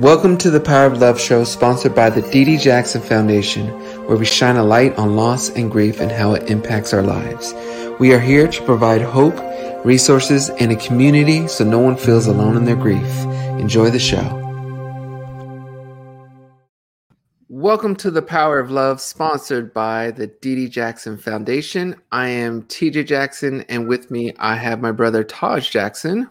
[0.00, 2.56] Welcome to the Power of Love show sponsored by the D.D.
[2.58, 3.68] Jackson Foundation,
[4.08, 7.54] where we shine a light on loss and grief and how it impacts our lives.
[8.00, 9.38] We are here to provide hope,
[9.84, 13.06] resources, and a community so no one feels alone in their grief.
[13.60, 14.40] Enjoy the show.
[17.48, 20.70] Welcome to the Power of Love, sponsored by the D.D.
[20.70, 21.94] Jackson Foundation.
[22.10, 26.28] I am TJ Jackson, and with me I have my brother Taj Jackson.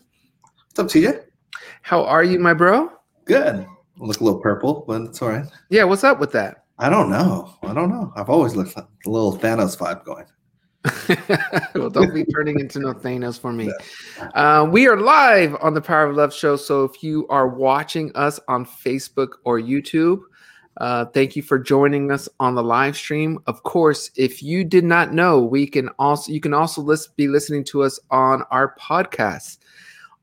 [0.76, 1.24] What's up, TJ?
[1.82, 2.92] How are you, my bro?
[3.26, 3.66] Good.
[3.98, 5.46] Look a little purple, but it's all right.
[5.70, 6.66] Yeah, what's up with that?
[6.80, 7.54] I don't know.
[7.62, 8.12] I don't know.
[8.16, 10.26] I've always looked like a little Thanos vibe going.
[11.76, 13.72] well, don't be turning into no Thanos for me.
[14.34, 16.56] Uh, we are live on the Power of Love show.
[16.56, 20.20] So if you are watching us on Facebook or YouTube,
[20.78, 23.40] uh, thank you for joining us on the live stream.
[23.46, 27.28] Of course, if you did not know, we can also you can also list, be
[27.28, 29.60] listening to us on our podcast.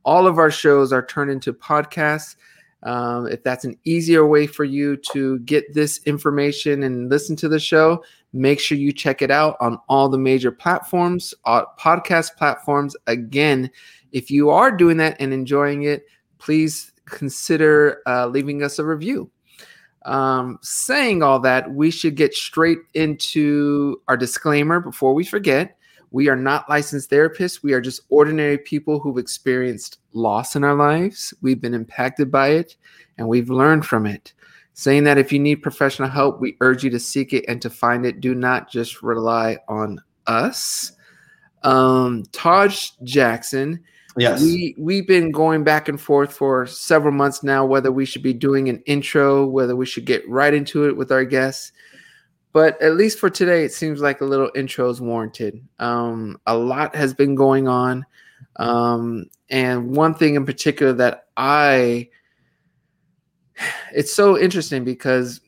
[0.05, 2.37] All of our shows are turned into podcasts.
[2.83, 7.49] Um, if that's an easier way for you to get this information and listen to
[7.49, 12.37] the show, make sure you check it out on all the major platforms, uh, podcast
[12.37, 12.97] platforms.
[13.07, 13.71] Again,
[14.13, 16.05] if you are doing that and enjoying it,
[16.39, 19.31] please consider uh, leaving us a review.
[20.07, 25.77] Um, saying all that, we should get straight into our disclaimer before we forget.
[26.11, 27.63] We are not licensed therapists.
[27.63, 31.33] We are just ordinary people who've experienced loss in our lives.
[31.41, 32.77] We've been impacted by it
[33.19, 34.33] and we've learned from it.
[34.75, 37.69] Saying that if you need professional help, we urge you to seek it and to
[37.69, 38.21] find it.
[38.21, 40.93] Do not just rely on us.
[41.63, 43.83] Um, Taj Jackson.
[44.17, 44.41] Yes.
[44.41, 48.33] We we've been going back and forth for several months now whether we should be
[48.33, 51.73] doing an intro, whether we should get right into it with our guests.
[52.53, 55.67] But at least for today, it seems like a little intro is warranted.
[55.79, 58.05] Um, a lot has been going on.
[58.57, 62.09] Um, and one thing in particular that I,
[63.95, 65.41] it's so interesting because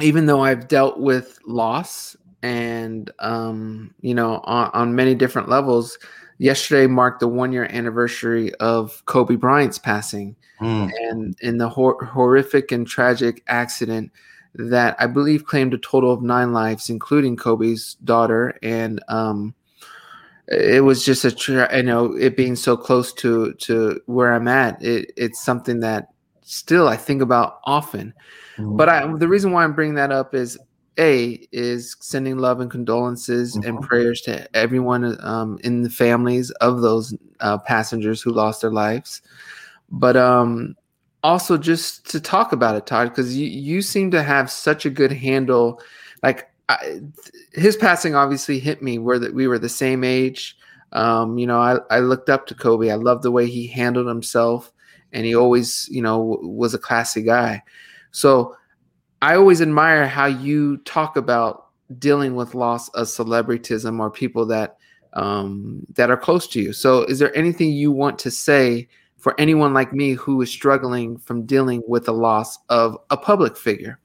[0.00, 5.98] even though I've dealt with loss and, um, you know, on, on many different levels,
[6.38, 10.36] yesterday marked the one year anniversary of Kobe Bryant's passing.
[10.60, 10.90] Mm.
[10.98, 14.12] And in the hor- horrific and tragic accident
[14.54, 18.58] that I believe claimed a total of nine lives, including Kobe's daughter.
[18.62, 19.54] And um,
[20.48, 24.48] it was just a, tra- you know, it being so close to to where I'm
[24.48, 24.82] at.
[24.82, 26.08] It, it's something that
[26.42, 28.14] still I think about often.
[28.58, 28.76] Mhm.
[28.76, 30.58] But I, the reason why I'm bringing that up is
[30.98, 33.82] a is sending love and condolences and Mhm.
[33.82, 39.20] prayers to everyone um, in the families of those uh, passengers who lost their lives.
[39.90, 40.76] But um,
[41.24, 44.90] also just to talk about it, Taj, because you you seem to have such a
[44.90, 45.80] good handle.
[46.22, 47.00] Like I,
[47.54, 50.56] his passing obviously hit me where that we were the same age.
[50.92, 52.90] Um, you know, I, I looked up to Kobe.
[52.90, 54.70] I loved the way he handled himself,
[55.12, 57.62] and he always, you know, w- was a classy guy.
[58.12, 58.54] So
[59.22, 61.68] I always admire how you talk about
[61.98, 64.76] dealing with loss of celebritism or people that
[65.14, 66.74] um, that are close to you.
[66.74, 68.88] So, is there anything you want to say
[69.24, 73.56] for anyone like me who is struggling from dealing with the loss of a public
[73.56, 73.98] figure?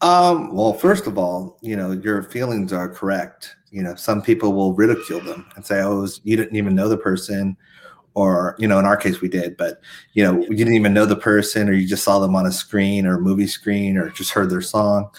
[0.00, 3.56] Um, well, first of all, you know, your feelings are correct.
[3.72, 6.88] You know, some people will ridicule them and say, oh, was, you didn't even know
[6.88, 7.56] the person.
[8.14, 9.80] Or, you know, in our case, we did, but,
[10.12, 12.52] you know, you didn't even know the person or you just saw them on a
[12.52, 15.10] screen or a movie screen or just heard their song.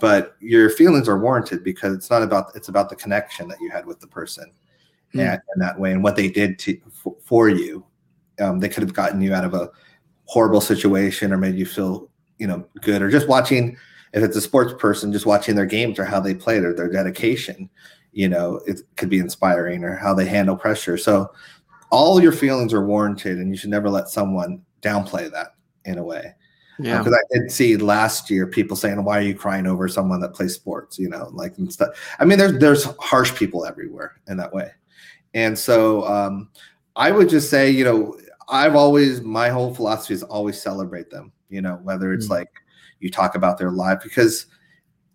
[0.00, 3.70] But your feelings are warranted because it's not about, it's about the connection that you
[3.70, 4.50] had with the person
[5.12, 5.20] Hmm.
[5.20, 7.84] and, in that way and what they did to, for, for you.
[8.40, 9.70] Um, they could have gotten you out of a
[10.26, 12.08] horrible situation or made you feel,
[12.38, 13.76] you know, good or just watching
[14.14, 16.90] if it's a sports person, just watching their games or how they played or their
[16.90, 17.68] dedication,
[18.12, 20.96] you know, it could be inspiring or how they handle pressure.
[20.96, 21.32] So
[21.90, 26.04] all your feelings are warranted and you should never let someone downplay that in a
[26.04, 26.34] way.
[26.78, 30.20] Yeah, Because I did see last year people saying, "Why are you crying over someone
[30.20, 31.90] that plays sports?" You know, like and stuff.
[32.18, 34.72] I mean, there's there's harsh people everywhere in that way,
[35.34, 36.48] and so um,
[36.96, 38.18] I would just say, you know,
[38.48, 41.32] I've always my whole philosophy is always celebrate them.
[41.48, 42.30] You know, whether it's Mm.
[42.30, 42.50] like
[43.00, 44.46] you talk about their life because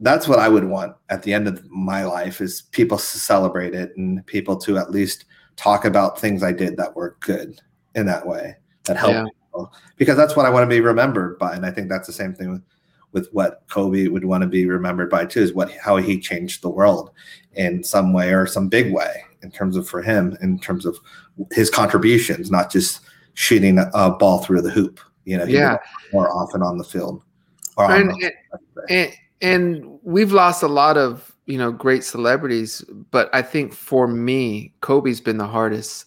[0.01, 3.74] that's what I would want at the end of my life is people to celebrate
[3.74, 5.25] it and people to at least
[5.57, 7.59] talk about things I did that were good
[7.95, 8.56] in that way
[8.86, 9.25] that helped Yeah.
[9.45, 12.13] people because that's what I want to be remembered by and I think that's the
[12.13, 12.62] same thing with
[13.12, 16.62] with what Kobe would want to be remembered by too is what how he changed
[16.62, 17.09] the world
[17.54, 20.98] in some way or some big way in terms of for him in terms of
[21.51, 23.01] his contributions not just
[23.34, 25.78] shooting a, a ball through the hoop you know Yeah.
[26.14, 27.22] more often on the field
[27.78, 28.34] and, the-
[28.90, 29.12] and
[29.42, 34.72] and we've lost a lot of you know great celebrities but i think for me
[34.81, 36.06] kobe's been the hardest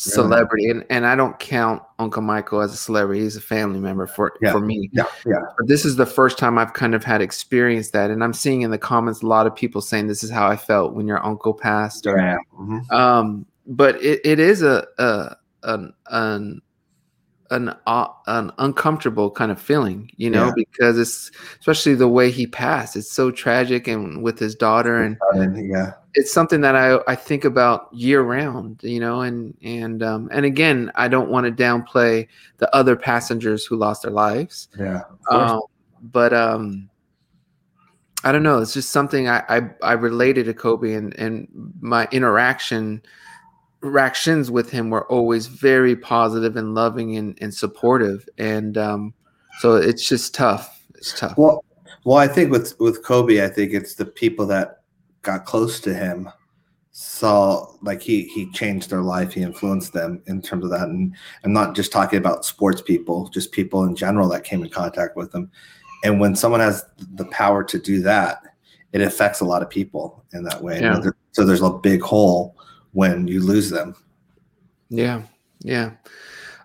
[0.00, 4.06] celebrity and, and i don't count uncle michael as a celebrity he's a family member
[4.06, 4.52] for Yeah.
[4.52, 5.40] for me Yeah, yeah.
[5.58, 8.62] but this is the first time i've kind of had experience that and i'm seeing
[8.62, 11.24] in the comments a lot of people saying this is how i felt when your
[11.24, 12.36] uncle passed or yeah.
[12.58, 12.90] mhm.
[12.90, 16.60] um but it, it is a, a an an
[17.50, 20.52] an uh, an uncomfortable kind of feeling you know Yeah.
[20.56, 25.16] because it's especially the way he passed it's so tragic and with his daughter and
[25.70, 30.28] yeah, it's something that I, I think about year round, you know, and and um,
[30.32, 32.26] and again, I don't want to downplay
[32.56, 35.02] the other passengers who lost their lives, yeah.
[35.30, 35.60] um,
[36.02, 36.90] but um,
[38.24, 38.58] I don't know.
[38.58, 41.46] It's just something I, I I related to Kobe, and and
[41.80, 43.02] my interaction
[43.80, 49.14] reactions with him were always very positive and loving and, and supportive, and um,
[49.60, 50.82] so it's just tough.
[50.94, 51.36] It's tough.
[51.36, 51.64] Well,
[52.04, 54.82] well, I think with with Kobe, I think it's the people that
[55.22, 56.28] got close to him
[56.90, 59.32] saw like he he changed their life.
[59.32, 61.14] He influenced them in terms of that, and
[61.44, 65.16] I'm not just talking about sports people, just people in general that came in contact
[65.16, 65.50] with him.
[66.04, 66.84] And when someone has
[67.14, 68.42] the power to do that,
[68.92, 70.80] it affects a lot of people in that way.
[70.80, 71.00] Yeah.
[71.32, 72.56] So there's a big hole
[72.98, 73.94] when you lose them.
[74.88, 75.22] Yeah,
[75.60, 75.92] yeah.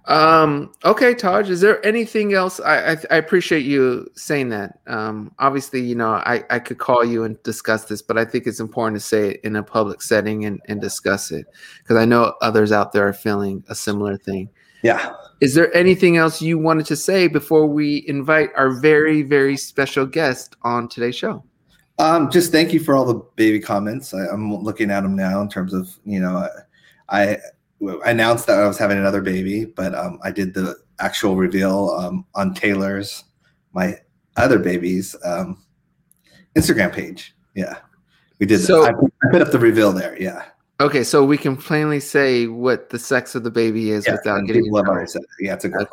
[0.06, 2.60] Um, okay, Taj, is there anything else?
[2.60, 4.80] I, I I appreciate you saying that.
[4.88, 8.48] Um, obviously, you know, I, I could call you and discuss this, but I think
[8.48, 11.46] it's important to say it in a public setting and, and discuss it
[11.84, 14.50] because I know others out there are feeling a similar thing.
[14.82, 15.14] Yeah.
[15.40, 20.08] Is there anything else you wanted to say before we invite our very, very special
[20.08, 21.44] guest on today's show?
[22.00, 24.14] Um, just thank you for all the baby comments.
[24.14, 26.48] I, I'm looking at them now in terms of you know,
[27.10, 27.38] I,
[27.80, 31.92] I announced that I was having another baby, but um, I did the actual reveal
[32.00, 33.24] um, on Taylor's
[33.74, 33.98] my
[34.38, 35.64] other baby's um,
[36.56, 37.36] Instagram page.
[37.56, 37.78] Yeah,
[38.40, 38.60] we did.
[38.62, 40.20] So- I, put- I put up the reveal there.
[40.22, 40.44] Yeah,
[40.80, 44.14] Okay, so we can plainly say what the sex of the baby is yeah.
[44.14, 44.96] without getting in people have trouble.
[44.98, 45.28] already said it.
[45.46, 45.84] Yeah, it's a girl.
[45.84, 45.92] Okay.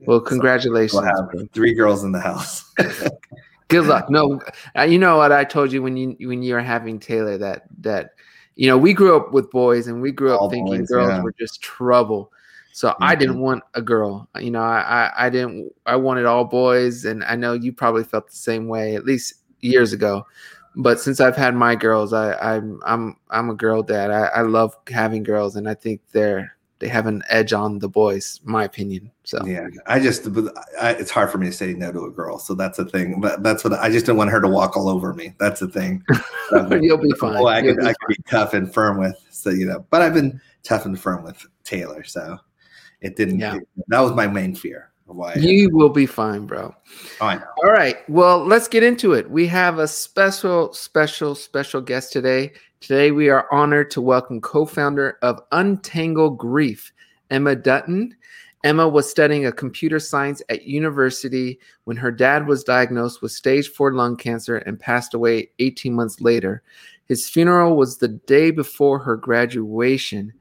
[0.00, 0.92] Well, So congratulations.
[1.02, 1.04] we'll
[1.40, 2.70] have three girls in the house.
[3.72, 4.08] Good luck.
[4.10, 4.40] No,
[4.78, 7.64] uh, you know what I told you when you when you were having Taylor that
[7.80, 8.10] that
[8.56, 11.08] you know we grew up with boys and we grew up All thinking boys, girls
[11.08, 11.22] yeah.
[11.22, 12.30] were just trouble.
[12.74, 13.18] So I Mhm.
[13.18, 14.28] didn't want a girl.
[14.40, 14.80] You know, I,
[15.16, 15.72] I I didn't.
[15.86, 19.34] I wanted all boys, and I know you probably felt the same way at least
[19.60, 20.26] years ago.
[20.76, 24.10] But since I've had my girls, I I'm I'm I'm a girl dad.
[24.10, 27.88] I, I love having girls, and I think they're they have an edge on the
[27.88, 29.08] boys, my opinion.
[29.22, 30.26] So Yeah, I just
[30.80, 33.20] I, it's hard for me to say no to a girl, so that's the thing.
[33.20, 35.32] But that's what I just don't want her to walk all over me.
[35.38, 36.02] That's the thing.
[36.82, 37.36] you'll be fine.
[37.36, 39.86] Oh, I You'll could be I could be tough and firm with, so you know.
[39.90, 42.36] But I've been tough and firm with Taylor, so
[43.00, 43.38] it didn't.
[43.38, 43.58] Yeah.
[43.58, 45.34] it- that was my main fear why.
[45.34, 46.74] You will be fine, bro.
[47.20, 47.42] oh.
[47.64, 47.96] All right.
[48.08, 49.30] Well, let's get into it.
[49.30, 52.52] We have a special, special, special guest today.
[52.82, 56.92] Today, we are honored to welcome co founder of Untangle Grief,
[57.30, 58.16] Emma Dutton.
[58.64, 63.68] Emma was studying a computer science at university when her dad was diagnosed with stage
[63.68, 66.64] four lung cancer and passed away 18 months later.
[67.06, 70.32] His funeral was the day before her graduation.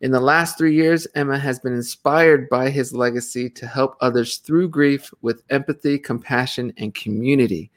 [0.00, 4.38] In the last three years, Emma has been inspired by his legacy to help others
[4.38, 7.70] through grief with empathy, compassion, and community.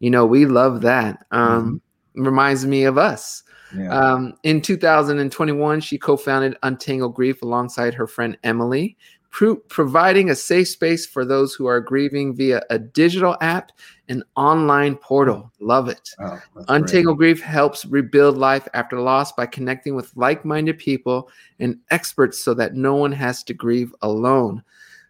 [0.00, 1.24] You know, we love that.
[1.30, 1.80] Um,
[2.14, 3.42] Reminds me of us.
[3.76, 3.90] Yeah.
[3.90, 8.96] Um, in 2021, she co founded Untangled Grief alongside her friend Emily,
[9.30, 13.72] pro- providing a safe space for those who are grieving via a digital app
[14.08, 15.50] and online portal.
[15.58, 16.10] Love it.
[16.20, 16.68] oh, that's great.
[16.68, 22.38] Untangled Grief helps rebuild life after loss by connecting with like minded people and experts
[22.38, 24.62] so that no one has to grieve alone.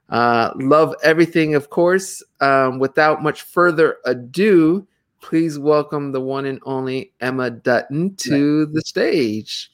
[0.08, 2.22] Uh, love everything, of course.
[2.40, 4.86] Um, without much further ado,
[5.22, 9.70] please welcome the one and only Emma Dutton to the stage.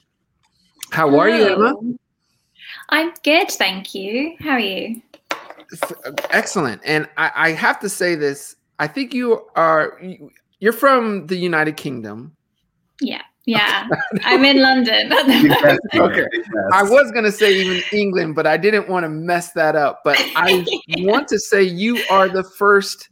[0.91, 1.73] How are you, Emma?
[2.89, 4.35] I'm good, thank you.
[4.39, 5.01] How are you?
[6.29, 6.81] Excellent.
[6.85, 10.01] And I, I have to say this I think you are,
[10.59, 12.35] you're from the United Kingdom.
[13.01, 13.89] Yeah, yeah.
[14.23, 15.11] I'm in London.
[15.27, 15.77] Yes.
[15.93, 16.25] Okay.
[16.31, 16.45] yes.
[16.73, 20.01] I was going to say even England, but I didn't want to mess that up.
[20.05, 20.65] But I
[20.99, 23.09] want to say you are the first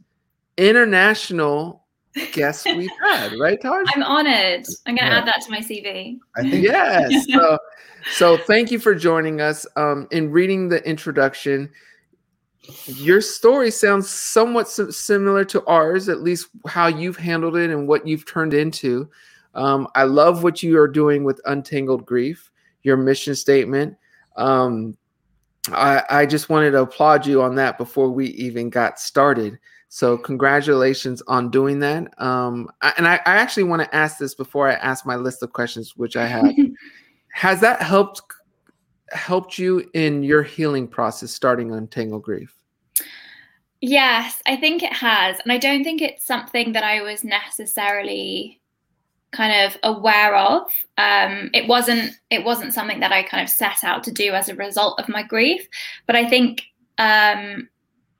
[0.56, 1.84] international
[2.32, 3.86] guest we've had, right, Taj?
[3.94, 4.64] I'm honoured.
[4.86, 5.18] I'm going to Yeah.
[5.18, 6.18] add that to my CV.
[6.36, 7.26] I think Yes.
[7.34, 7.58] So,
[8.10, 9.66] so thank you for joining us.
[9.76, 11.70] Um, in reading the introduction,
[12.86, 18.06] your story sounds somewhat similar to ours, at least how you've handled it and what
[18.06, 19.08] you've turned into.
[19.54, 22.50] Um, I love what you are doing with Untangled Grief,
[22.82, 23.96] your mission statement.
[24.36, 24.96] Um,
[25.72, 29.58] I, I just wanted to applaud you on that before we even got started.
[29.88, 32.20] So congratulations on doing that.
[32.20, 35.52] Um, and I, I actually want to ask this before I ask my list of
[35.52, 36.54] questions, which I have.
[37.32, 38.22] Has that helped
[39.12, 42.54] helped you in your healing process starting Untangle Grief?
[43.80, 45.38] Yes, I think it has.
[45.40, 48.60] And I don't think it's something that I was necessarily
[49.30, 50.62] kind of aware of.
[50.96, 54.48] Um, it wasn't it wasn't something that I kind of set out to do as
[54.48, 55.66] a result of my grief.
[56.06, 56.64] But I think
[56.98, 57.68] um,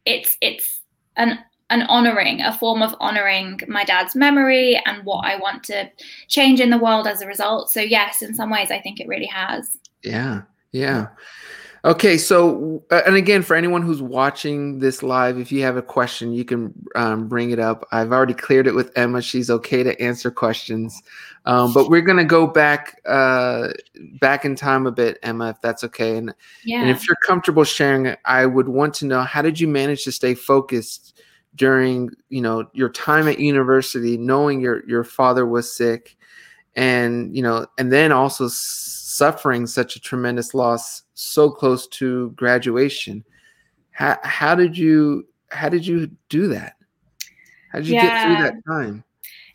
[0.05, 0.81] it's it's
[1.17, 1.39] an
[1.71, 5.91] an honoring, a form of honoring my dad's memory and what I want to
[6.29, 7.71] change in the world as a result.
[7.71, 9.77] So yes, in some ways, I think it really has.
[10.03, 11.09] Yeah, yeah.
[11.85, 15.83] Okay, so uh, and again, for anyone who's watching this live, if you have a
[15.83, 17.87] question, you can um, bring it up.
[17.93, 21.01] I've already cleared it with Emma; she's okay to answer questions.
[21.45, 23.69] Um, but we're gonna go back uh,
[24.21, 26.17] back in time a bit, Emma, if that's okay.
[26.17, 26.35] And,
[26.65, 26.81] yeah.
[26.81, 30.13] and if you're comfortable sharing, I would want to know how did you manage to
[30.13, 31.18] stay focused
[31.59, 36.17] during you know your time at university, knowing your your father was sick,
[36.77, 43.25] and you know, and then also suffering such a tremendous loss so close to graduation.
[43.91, 46.75] How how did you how did you do that?
[47.73, 48.07] How did you yeah.
[48.07, 49.05] get through that time?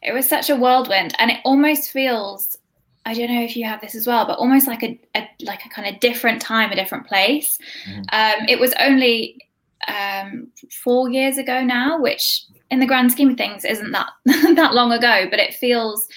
[0.04, 2.58] It was such a whirlwind, and it almost feels
[3.06, 5.66] I don't know if you have this as well, but almost like a, a like
[5.66, 7.58] a kind of different time, a different place.
[7.88, 8.06] Mm.
[8.12, 9.40] Um, it was only
[9.88, 10.48] um,
[10.84, 14.10] four years ago now, which in the grand scheme of things isn't that
[14.56, 16.08] that long ago, but it feels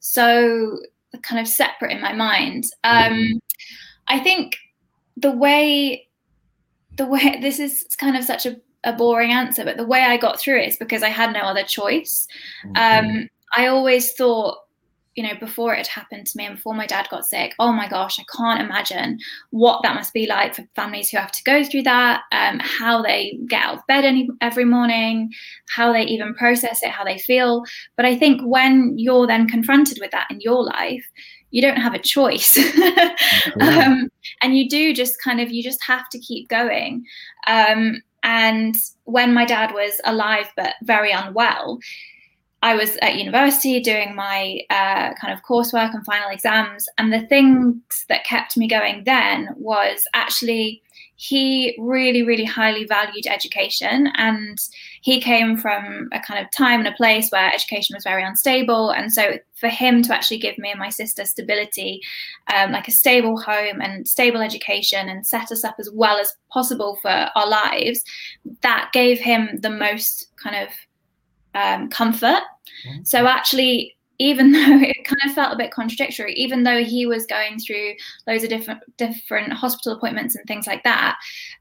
[0.00, 0.78] so
[1.22, 2.64] kind of separate in my mind.
[2.84, 3.38] Um, mm-hmm.
[4.08, 4.56] I think
[5.16, 6.08] the way
[6.96, 10.16] the way this is kind of such a, a, boring answer, but the way I
[10.16, 12.26] got through it is because I had no other choice.
[12.66, 13.06] Mm-hmm.
[13.06, 14.58] Um, I always thought
[15.14, 17.72] you know, before it had happened to me and before my dad got sick, oh
[17.72, 19.18] my gosh, I can't imagine
[19.50, 23.02] what that must be like for families who have to go through that, um, how
[23.02, 25.30] they get out of bed any, every morning,
[25.68, 27.64] how they even process it, how they feel.
[27.96, 31.04] But I think when you're then confronted with that in your life,
[31.50, 32.58] you don't have a choice.
[33.60, 34.10] um,
[34.42, 37.04] and you do just kind of, you just have to keep going.
[37.46, 41.78] Um, and when my dad was alive but very unwell,
[42.62, 46.88] I was at university doing my uh, kind of coursework and final exams.
[46.96, 50.82] And the things that kept me going then was actually
[51.16, 54.08] he really, really highly valued education.
[54.16, 54.58] And
[55.02, 58.90] he came from a kind of time and a place where education was very unstable.
[58.90, 62.00] And so for him to actually give me and my sister stability,
[62.52, 66.32] um, like a stable home and stable education, and set us up as well as
[66.50, 68.02] possible for our lives,
[68.62, 70.68] that gave him the most kind of
[71.54, 72.42] um, comfort.
[72.86, 73.02] Mm-hmm.
[73.04, 77.26] So actually, even though it kind of felt a bit contradictory, even though he was
[77.26, 77.94] going through
[78.26, 81.16] loads of different different hospital appointments and things like that,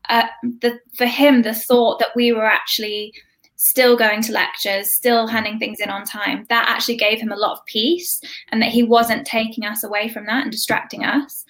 [0.09, 0.27] uh,
[0.61, 3.13] the, for him, the thought that we were actually
[3.55, 7.37] still going to lectures, still handing things in on time, that actually gave him a
[7.37, 11.45] lot of peace, and that he wasn't taking us away from that and distracting us.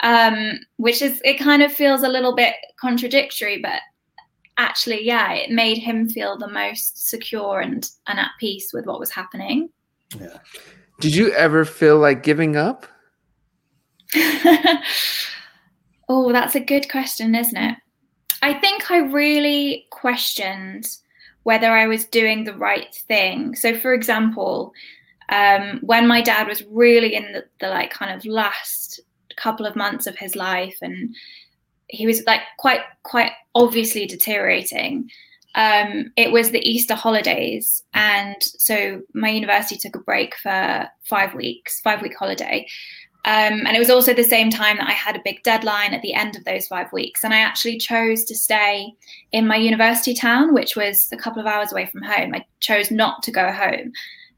[0.00, 3.80] Um, which is it kind of feels a little bit contradictory, but
[4.58, 9.00] actually, yeah, it made him feel the most secure and, and at peace with what
[9.00, 9.68] was happening.
[10.18, 10.38] Yeah.
[11.00, 12.86] Did you ever feel like giving up?
[16.08, 17.76] oh, that's a good question, isn't it?
[18.42, 20.88] I think I really questioned
[21.42, 23.54] whether I was doing the right thing.
[23.54, 24.72] So, for example,
[25.28, 29.00] um, when my dad was really in the, the like kind of last
[29.36, 31.14] couple of months of his life and
[31.88, 35.10] he was like quite quite obviously deteriorating.
[35.54, 41.34] Um, it was the Easter holidays, and so my university took a break for five
[41.34, 42.66] weeks, five week holiday.
[43.26, 46.00] Um, and it was also the same time that I had a big deadline at
[46.02, 47.24] the end of those five weeks.
[47.24, 48.92] And I actually chose to stay
[49.32, 52.36] in my university town, which was a couple of hours away from home.
[52.36, 53.90] I chose not to go home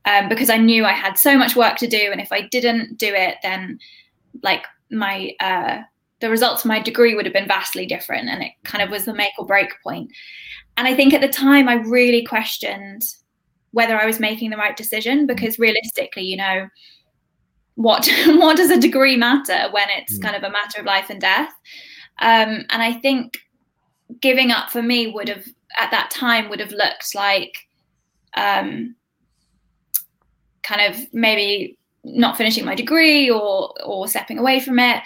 [0.07, 2.09] um, because I knew I had so much work to do.
[2.11, 3.79] And if I didn't do it, then
[4.43, 5.83] like my uh,
[6.21, 9.05] the results of my degree would have been vastly different and it kind of was
[9.05, 10.11] the make or break point.
[10.77, 13.03] And i think at the time i really questioned
[13.73, 16.69] whether i was making the right decision because realistically you know
[17.75, 20.23] what what does a degree matter when it's mm.
[20.23, 21.53] kind of a matter of life and death?
[22.21, 23.39] Um, and i think
[24.21, 25.45] giving up for me would have
[25.79, 27.67] at that time would have looked like
[28.37, 28.95] um,
[30.63, 35.03] kind of maybe not finishing my degree or or stepping away from it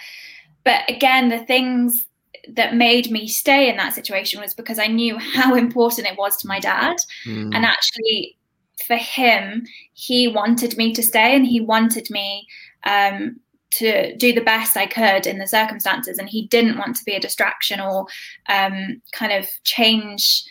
[0.63, 2.07] but again, the things
[2.49, 6.37] that made me stay in that situation was because I knew how important it was
[6.37, 6.97] to my dad.
[7.25, 7.53] Mm.
[7.53, 8.37] And actually,
[8.85, 12.47] for him, he wanted me to stay and he wanted me
[12.85, 13.39] um,
[13.71, 16.17] to do the best I could in the circumstances.
[16.17, 18.07] And he didn't want to be a distraction or
[18.49, 20.43] um, kind of change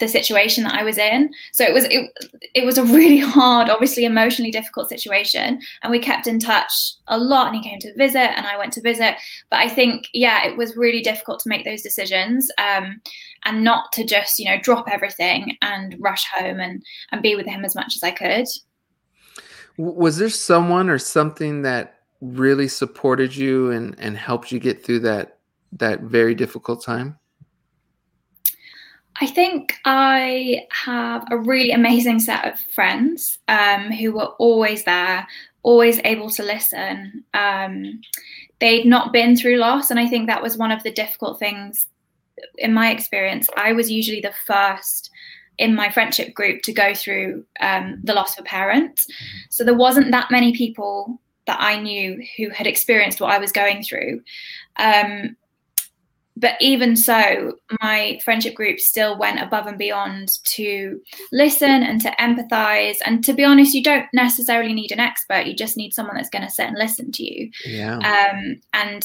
[0.00, 1.30] the situation that I was in.
[1.52, 2.10] So it was it,
[2.54, 5.60] it was a really hard, obviously emotionally difficult situation.
[5.82, 6.72] And we kept in touch
[7.06, 9.14] a lot and he came to visit and I went to visit.
[9.50, 13.00] But I think, yeah, it was really difficult to make those decisions um,
[13.44, 17.46] and not to just, you know, drop everything and rush home and, and be with
[17.46, 18.46] him as much as I could.
[19.76, 25.00] Was there someone or something that really supported you and, and helped you get through
[25.00, 25.36] that
[25.72, 27.19] that very difficult time?
[29.20, 35.26] I think I have a really amazing set of friends um, who were always there,
[35.62, 37.22] always able to listen.
[37.34, 38.00] Um,
[38.60, 41.86] they'd not been through loss, and I think that was one of the difficult things
[42.56, 43.46] in my experience.
[43.58, 45.10] I was usually the first
[45.58, 49.04] in my friendship group to go through um, the loss of a parent,
[49.50, 53.52] so there wasn't that many people that I knew who had experienced what I was
[53.52, 54.22] going through.
[54.76, 55.36] Um,
[56.36, 61.00] but even so, my friendship group still went above and beyond to
[61.32, 62.96] listen and to empathize.
[63.04, 65.46] And to be honest, you don't necessarily need an expert.
[65.46, 67.50] You just need someone that's going to sit and listen to you.
[67.66, 67.96] Yeah.
[67.98, 69.04] Um, and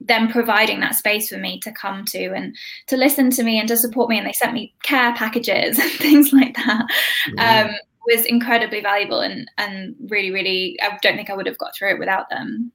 [0.00, 2.54] them providing that space for me to come to and
[2.88, 4.18] to listen to me and to support me.
[4.18, 6.86] And they sent me care packages and things like that.
[7.34, 7.66] Yeah.
[7.68, 7.74] Um,
[8.06, 11.94] was incredibly valuable and and really really I don't think I would have got through
[11.94, 12.70] it without them.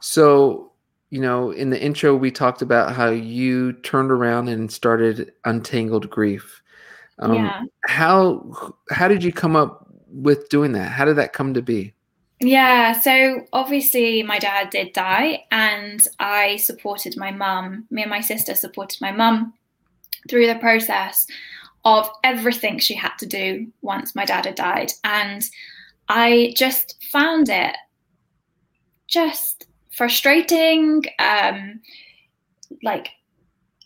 [0.00, 0.72] So
[1.10, 6.10] you know, in the intro, we talked about how you turned around and started Untangled
[6.10, 6.62] Grief.
[7.18, 7.62] Um, yeah.
[7.86, 10.90] How how did you come up with doing that?
[10.90, 11.94] How did that come to be?
[12.40, 17.86] Yeah, so obviously my dad did die, and I supported my mum.
[17.90, 19.54] Me and my sister supported my mum
[20.28, 21.26] through the process
[21.84, 25.48] of everything she had to do once my dad had died, and
[26.08, 27.76] I just found it
[29.06, 31.02] just frustrating.
[31.18, 31.80] Um,
[32.82, 33.08] like,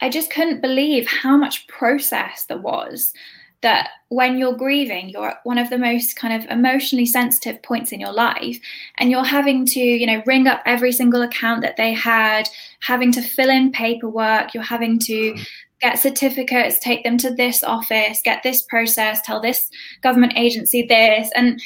[0.01, 3.13] I just couldn't believe how much process there was.
[3.61, 7.91] That when you're grieving, you're at one of the most kind of emotionally sensitive points
[7.91, 8.57] in your life,
[8.99, 12.49] and you're having to, you know, ring up every single account that they had,
[12.79, 15.47] having to fill in paperwork, you're having to mm.
[15.81, 19.69] get certificates, take them to this office, get this process, tell this
[20.03, 21.29] government agency this.
[21.35, 21.61] And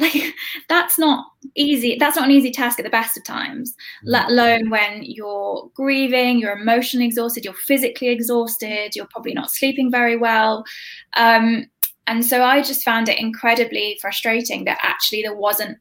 [0.00, 0.34] like
[0.68, 3.74] that's not easy that's not an easy task at the best of times mm.
[4.04, 9.90] let alone when you're grieving you're emotionally exhausted you're physically exhausted you're probably not sleeping
[9.90, 10.64] very well
[11.14, 11.66] um,
[12.06, 15.78] and so i just found it incredibly frustrating that actually there wasn't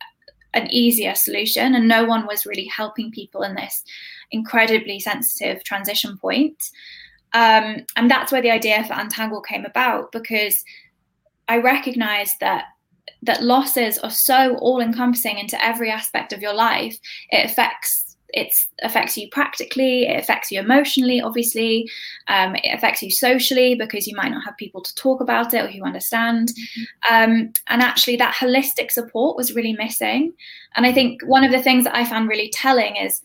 [0.53, 3.84] an easier solution and no one was really helping people in this
[4.32, 6.62] incredibly sensitive transition point
[7.34, 10.63] um, and that's where the idea for untangle came about because
[11.47, 12.65] i recognized that
[13.24, 16.98] that losses are so all encompassing into every aspect of your life
[17.30, 21.89] it affects it affects you practically it affects you emotionally obviously
[22.28, 25.63] um, it affects you socially because you might not have people to talk about it
[25.63, 27.13] or who understand mm-hmm.
[27.13, 30.32] um, and actually that holistic support was really missing
[30.76, 33.22] and i think one of the things that i found really telling is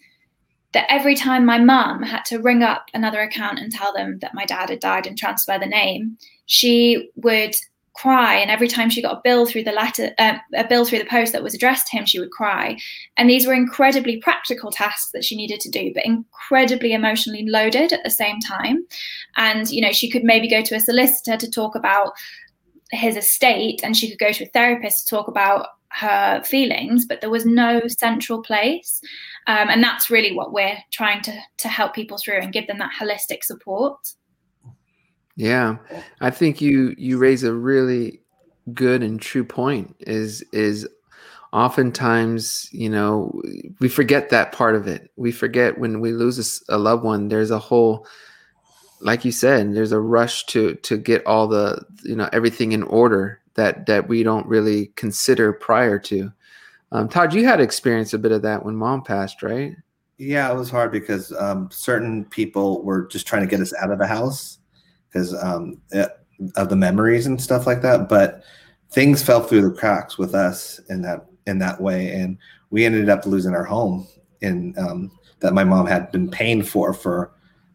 [0.72, 4.34] that every time my mum had to ring up another account and tell them that
[4.34, 6.16] my dad had died and transfer the name
[6.46, 7.54] she would
[7.94, 10.98] cry and every time she got a bill through the letter uh, a bill through
[10.98, 12.76] the post that was addressed to him she would cry.
[13.16, 17.92] And these were incredibly practical tasks that she needed to do but incredibly emotionally loaded
[17.92, 18.84] at the same time.
[19.36, 22.12] And you know she could maybe go to a solicitor to talk about
[22.90, 27.20] his estate and she could go to a therapist to talk about her feelings but
[27.20, 29.00] there was no central place.
[29.46, 32.78] Um, and that's really what we're trying to to help people through and give them
[32.78, 34.14] that holistic support
[35.36, 35.76] yeah,
[36.20, 38.20] I think you you raise a really
[38.72, 39.96] good and true point.
[40.00, 40.88] Is is
[41.52, 43.40] oftentimes you know
[43.80, 45.10] we forget that part of it.
[45.16, 47.28] We forget when we lose a, a loved one.
[47.28, 48.06] There's a whole,
[49.00, 52.84] like you said, there's a rush to to get all the you know everything in
[52.84, 56.32] order that that we don't really consider prior to.
[56.92, 59.74] Um, Taj, you had experienced a bit of that when mom passed, right?
[60.16, 63.90] Yeah, it was hard because um, certain people were just trying to get us out
[63.90, 64.58] of the house
[65.14, 66.08] because um, eh,
[66.56, 68.08] of the memories and stuff like that.
[68.08, 68.42] But
[68.90, 72.36] things fell through the cracks with us in that in that way, and
[72.70, 74.06] we ended up losing our home
[74.40, 77.32] in um, that my mom had been paying for for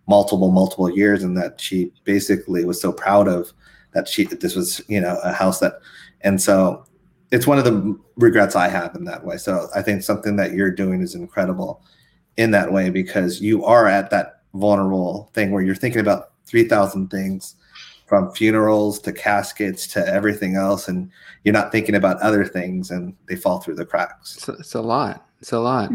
[0.07, 3.51] multiple multiple years, and that she basically was so proud of
[3.93, 5.79] that she that this was you know a house that,
[6.21, 6.85] and so
[7.31, 9.37] it's one of the regrets I have in that way.
[9.37, 11.83] So I think something that you're doing is incredible
[12.37, 17.09] in that way because you are at that vulnerable thing where you're thinking about 3,000
[17.09, 17.55] things
[18.05, 20.87] from funerals to caskets to everything else.
[20.87, 21.11] And
[21.43, 24.35] you're not thinking about other things and they fall through the cracks.
[24.35, 25.27] It's, it's a lot.
[25.39, 25.91] It's a lot.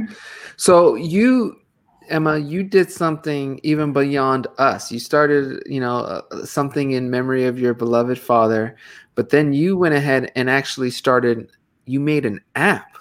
[0.57, 1.61] So you,
[2.09, 4.93] Emma, you did something even beyond us.
[4.93, 8.77] You started, you know, uh, something in memory of your beloved father,
[9.17, 11.51] but then you went ahead and actually started.
[11.87, 12.97] You made an app.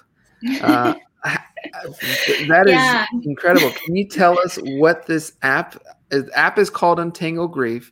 [0.61, 3.05] Uh, that yeah.
[3.23, 3.71] incredible.
[3.85, 5.81] Can you tell us what this app?
[6.13, 7.91] The app is called Untangle Grief.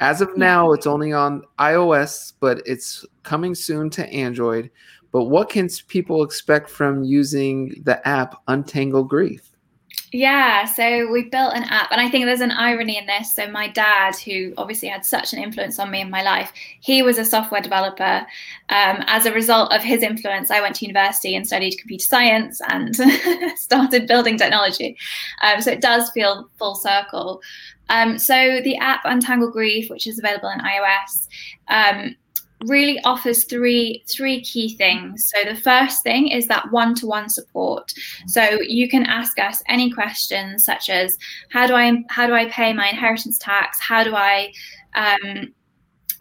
[0.00, 4.70] As of now, it's only on iOS, but it's coming soon to Android.
[5.12, 9.53] But what can people expect from using the app Untangle Grief?
[10.16, 13.32] Yeah, so we built an app, and I think there's an irony in this.
[13.32, 17.02] So, my dad, who obviously had such an influence on me in my life, he
[17.02, 18.24] was a software developer.
[18.68, 22.60] Um, as a result of his influence, I went to university and studied computer science
[22.68, 22.94] and
[23.56, 24.96] started building technology.
[25.42, 27.42] Um, so, it does feel full circle.
[27.88, 31.26] Um, so, the app Untangle Grief, which is available in iOS,
[31.66, 32.14] um,
[32.66, 35.30] really offers three three key things.
[35.34, 37.92] So the first thing is that one-to-one support.
[38.26, 41.16] So you can ask us any questions such as
[41.50, 43.80] how do I how do I pay my inheritance tax?
[43.80, 44.52] How do I
[44.94, 45.52] um,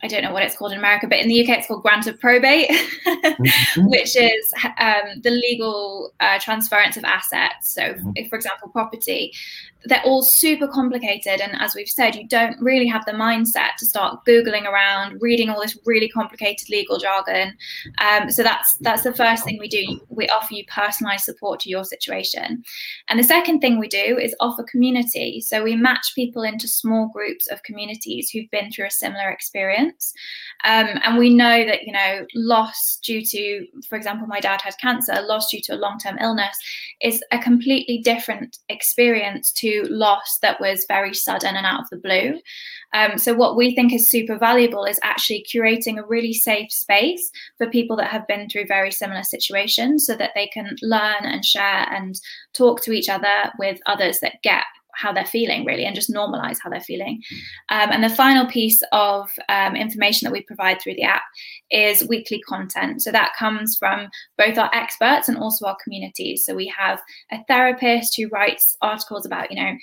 [0.04, 2.08] I don't know what it's called in America, but in the UK it's called grant
[2.08, 2.69] of probate,
[3.08, 3.86] mm-hmm.
[3.88, 7.69] which is um, the legal uh, transference of assets.
[7.69, 8.12] So, mm-hmm.
[8.15, 9.32] if, for example, property,
[9.86, 11.41] they're all super complicated.
[11.41, 15.50] And as we've said, you don't really have the mindset to start Googling around, reading
[15.50, 17.54] all this really complicated legal jargon.
[17.98, 20.00] Um, so that's that's the first thing we do.
[20.10, 22.63] We offer you personalized support to your situation.
[23.10, 25.41] And the second thing we do is offer community.
[25.41, 30.13] So we match people into small groups of communities who've been through a similar experience.
[30.63, 34.78] Um, and we know that, you know, loss due to, for example, my dad had
[34.80, 36.58] cancer, loss due to a long-term illness
[37.02, 41.97] is a completely different experience to loss that was very sudden and out of the
[41.97, 42.39] blue.
[42.93, 47.31] Um, so, what we think is super valuable is actually curating a really safe space
[47.57, 51.43] for people that have been through very similar situations so that they can learn and
[51.43, 52.19] share and
[52.53, 56.58] talk to each other with others that get how they're feeling really and just normalize
[56.62, 57.21] how they're feeling.
[57.69, 61.23] Um, and the final piece of um, information that we provide through the app
[61.71, 63.01] is weekly content.
[63.01, 67.01] So that comes from both our experts and also our communities so we have
[67.32, 69.73] a therapist who writes articles about you know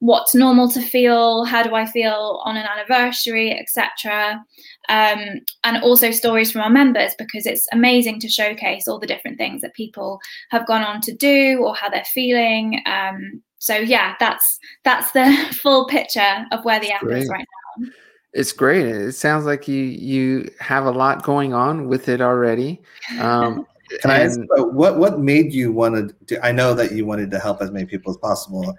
[0.00, 4.40] what's normal to feel how do i feel on an anniversary etc
[4.88, 9.38] um, and also stories from our members because it's amazing to showcase all the different
[9.38, 10.18] things that people
[10.50, 12.82] have gone on to do or how they're feeling.
[12.86, 17.22] Um, so yeah, that's that's the full picture of where the app great.
[17.22, 17.46] is right
[17.78, 17.88] now.
[18.32, 18.86] It's great.
[18.86, 22.80] It sounds like you you have a lot going on with it already.
[23.20, 23.66] Um,
[24.00, 26.14] Can I ask what what made you want to?
[26.24, 28.78] Do, I know that you wanted to help as many people as possible,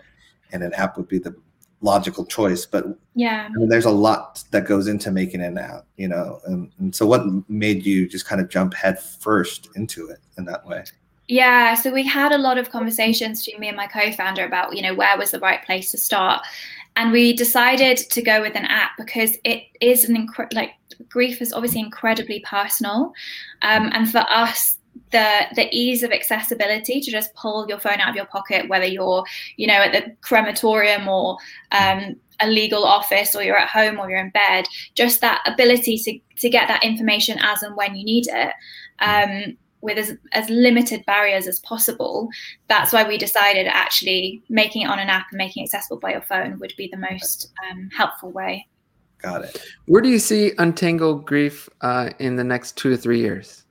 [0.51, 1.35] and an app would be the
[1.81, 2.65] logical choice.
[2.65, 6.39] But yeah, I mean, there's a lot that goes into making an app, you know.
[6.45, 10.45] And, and so, what made you just kind of jump head first into it in
[10.45, 10.85] that way?
[11.31, 14.81] Yeah, so we had a lot of conversations between me and my co-founder about, you
[14.81, 16.45] know, where was the right place to start.
[16.97, 20.71] And we decided to go with an app because it is an incredible, like
[21.07, 23.13] grief is obviously incredibly personal.
[23.61, 24.77] Um, and for us,
[25.11, 28.85] the the ease of accessibility to just pull your phone out of your pocket, whether
[28.85, 29.23] you're,
[29.55, 31.37] you know, at the crematorium or
[31.71, 34.65] um, a legal office or you're at home or you're in bed,
[34.95, 38.53] just that ability to, to get that information as and when you need it.
[38.99, 42.29] Um, with as, as limited barriers as possible.
[42.67, 46.11] That's why we decided actually making it on an app and making it accessible by
[46.11, 48.67] your phone would be the most um, helpful way.
[49.21, 49.61] Got it.
[49.85, 53.63] Where do you see Untangle Grief uh, in the next two to three years?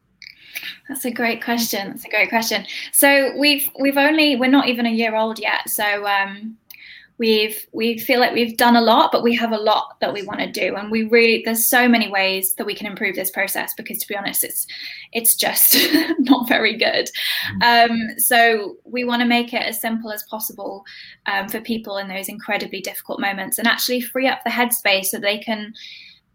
[0.88, 1.88] That's a great question.
[1.88, 2.66] That's a great question.
[2.92, 5.68] So we've we've only we're not even a year old yet.
[5.68, 6.56] So um,
[7.20, 10.22] we've we feel like we've done a lot but we have a lot that we
[10.22, 10.74] want to do.
[10.74, 14.08] And we really there's so many ways that we can improve this process because to
[14.08, 14.66] be honest it's
[15.12, 15.76] it's just
[16.18, 17.10] not very good.
[17.60, 17.92] Mm-hmm.
[17.92, 20.82] um, so we want to make it as simple as possible
[21.26, 25.18] um, for people in those incredibly difficult moments and actually free up the headspace so
[25.18, 25.74] they can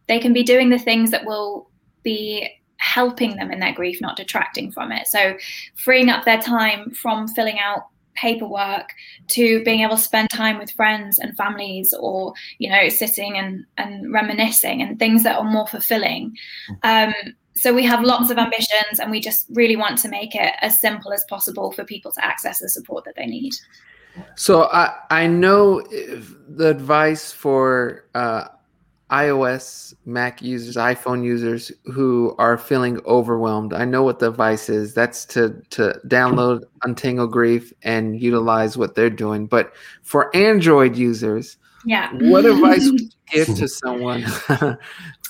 [0.08, 1.72] they can be doing the things that will
[2.04, 5.08] be helping them in their grief not detracting from it.
[5.08, 5.36] So
[5.84, 8.94] freeing up their time from filling out paperwork
[9.28, 13.66] to being able to spend time with friends and families or you know sitting and
[13.78, 16.36] and reminiscing and things that are more fulfilling.
[16.84, 17.14] Um,
[17.54, 20.80] so we have lots of ambitions and we just really want to make it as
[20.82, 23.54] simple as possible for people to access the support that they need.
[24.36, 28.46] So i i know the advice for uh,
[29.12, 33.72] iOS, Mac users, iPhone users who are feeling overwhelmed.
[33.74, 34.94] I know what the advice is.
[34.96, 39.46] That's to to download Untangle Grief and utilize what they're doing.
[39.46, 44.26] But for Android users, yeah, what advice would you give to someone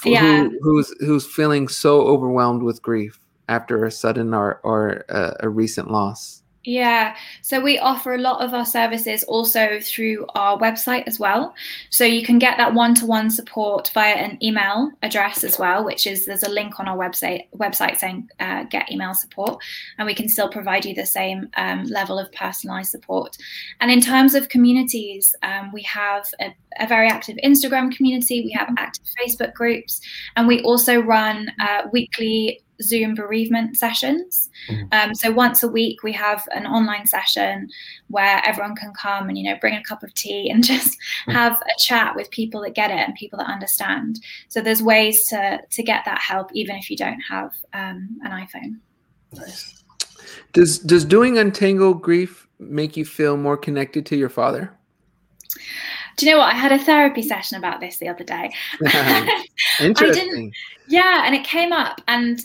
[0.05, 0.43] yeah.
[0.43, 5.49] who, who's who's feeling so overwhelmed with grief after a sudden or or a, a
[5.49, 6.43] recent loss?
[6.65, 11.53] Yeah, so we offer a lot of our services also through our website as well.
[11.91, 16.25] So you can get that one-to-one support via an email address as well, which is
[16.25, 19.61] there's a link on our website website saying uh, get email support,
[19.99, 23.37] and we can still provide you the same um, level of personalized support.
[23.79, 28.51] And in terms of communities, um, we have a, a, very active Instagram community, we
[28.53, 30.01] have active Facebook groups,
[30.35, 34.49] and we also run uh, weekly Zoom bereavement sessions.
[34.69, 34.87] Mm-hmm.
[34.91, 37.69] Um, so once a week, we have an online session
[38.09, 41.31] where everyone can come and you know bring a cup of tea and just mm-hmm.
[41.31, 44.19] have a chat with people that get it and people that understand.
[44.47, 48.31] So there's ways to to get that help even if you don't have um, an
[48.31, 48.79] iPhone.
[49.33, 49.83] Nice.
[50.53, 54.71] Does does doing untangle grief make you feel more connected to your father?
[56.17, 56.53] Do you know what?
[56.53, 58.53] I had a therapy session about this the other day.
[59.81, 60.53] Interesting.
[60.87, 62.41] yeah, and it came up, and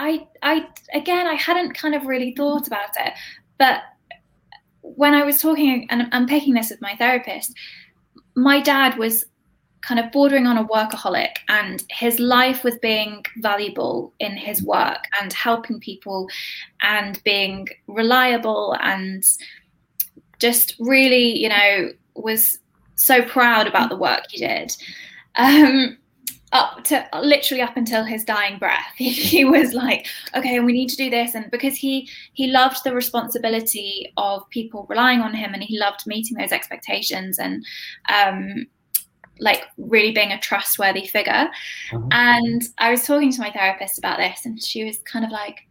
[0.00, 3.12] I, I again, I hadn't kind of really thought about it,
[3.58, 3.82] but
[4.80, 7.54] when I was talking and unpicking this with my therapist,
[8.34, 9.26] my dad was
[9.82, 15.04] kind of bordering on a workaholic and his life was being valuable in his work
[15.20, 16.28] and helping people
[16.82, 19.22] and being reliable and
[20.38, 22.58] just really you know was
[22.96, 24.74] so proud about the work he did.
[25.36, 25.96] Um,
[26.52, 30.96] up to literally up until his dying breath he, was like okay we need to
[30.96, 35.62] do this and because he he loved the responsibility of people relying on him and
[35.62, 37.64] he loved meeting those expectations and
[38.08, 38.66] um
[39.38, 41.48] like really being a trustworthy figure
[41.92, 42.08] mm-hmm.
[42.10, 45.66] and i was talking to my therapist about this and she was kind of like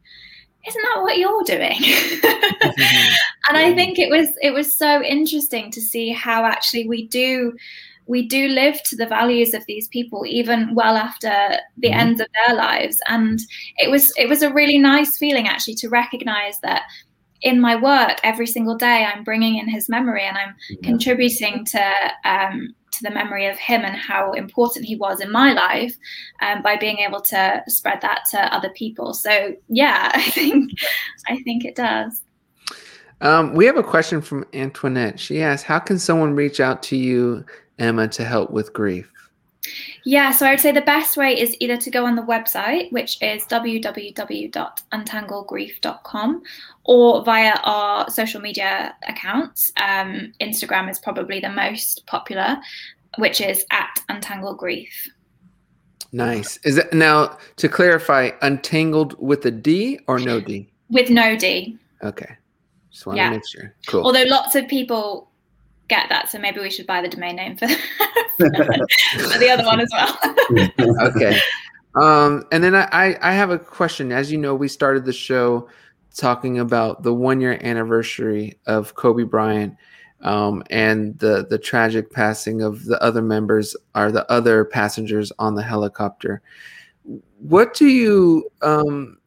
[0.67, 2.25] isn't that what you're doing mm-hmm.
[3.49, 7.53] and i think it was it was so interesting to see how actually we do
[8.09, 11.29] we do live to the values of these people even well after
[11.77, 11.99] the mm-hmm.
[11.99, 13.39] end of their lives and
[13.77, 16.83] it was it was a really nice feeling actually to recognize that
[17.41, 20.83] in my work every single day i'm bringing in his memory and i'm mm-hmm.
[20.83, 21.93] contributing to
[22.25, 25.95] um, to the memory of him and how important he was in my life
[26.41, 30.71] um, by being able to spread that to other people so yeah i think
[31.27, 32.23] i think it does
[33.21, 35.19] um, we have a question from Antoinette.
[35.19, 37.43] She asks, "How can someone reach out to you
[37.79, 39.11] Emma to help with grief?
[40.05, 42.91] Yeah, so I would say the best way is either to go on the website,
[42.91, 46.43] which is www.untanglegrief.com,
[46.85, 49.71] or via our social media accounts.
[49.77, 52.57] Um, Instagram is probably the most popular,
[53.17, 55.09] which is at Untangle Grief.
[56.11, 56.57] Nice.
[56.63, 60.71] Is it now to clarify, untangled with a D or no D?
[60.89, 61.77] With no D.
[62.03, 62.37] Okay.
[62.91, 63.29] Just want yeah.
[63.29, 63.75] to make sure.
[63.85, 64.03] Cool.
[64.03, 65.28] Although lots of people
[65.89, 66.29] get that.
[66.29, 67.67] So maybe we should buy the domain name for,
[68.37, 68.49] for
[69.37, 70.17] the other one as well.
[71.09, 71.39] okay.
[71.95, 74.11] Um, and then I, I have a question.
[74.11, 75.67] As you know, we started the show
[76.15, 79.75] talking about the one year anniversary of Kobe Bryant
[80.21, 85.55] um, and the the tragic passing of the other members or the other passengers on
[85.55, 86.41] the helicopter.
[87.39, 89.18] What do you um,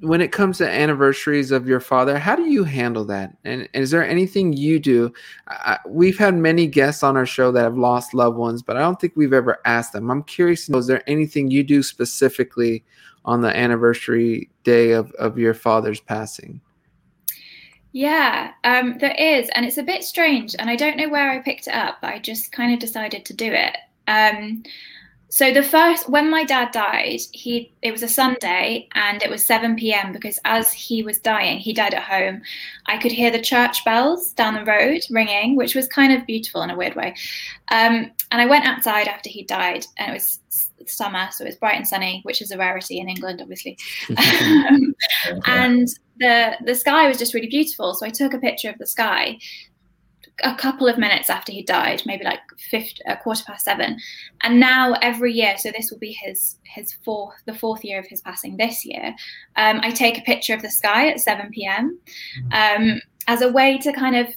[0.00, 3.36] when it comes to anniversaries of your father, how do you handle that?
[3.44, 5.12] And, is there anything you do?
[5.48, 8.80] I, we've had many guests on our show that have lost loved ones, but I
[8.80, 10.10] don't think we've ever asked them.
[10.10, 12.84] I'm curious know, is there anything you do specifically
[13.24, 16.60] on the anniversary day of, of your father's passing?
[17.92, 19.48] Yeah, um, there is.
[19.54, 20.54] And it's a bit strange.
[20.58, 23.24] And I don't know where I picked it up, but I just kind of decided
[23.24, 23.76] to do it.
[24.06, 24.62] Um,
[25.36, 29.44] so the first when my dad died he it was a sunday and it was
[29.44, 32.40] 7 p.m because as he was dying he died at home.
[32.86, 36.62] I could hear the church bells down the road ringing which was kind of beautiful
[36.62, 37.14] in a weird way.
[37.70, 40.40] Um, and i went outside after he died and it was
[40.86, 43.76] summer so it was bright and sunny which is a rarity in england obviously.
[44.68, 44.94] Um,
[45.44, 48.86] and the the sky was just really beautiful so i took a picture of the
[48.86, 49.38] sky
[50.44, 53.98] a couple of minutes after he died, maybe like fifth, a quarter past seven.
[54.42, 58.06] And now every year, so this will be his his fourth, the fourth year of
[58.06, 59.14] his passing this year.
[59.56, 61.98] Um, I take a picture of the sky at seven p.m.
[62.52, 64.34] Um, as a way to kind of